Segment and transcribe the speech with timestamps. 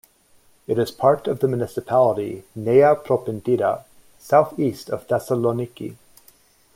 [0.65, 3.83] It is part of the municipality Nea Propontida,
[4.19, 5.95] southeast of Thessaloniki.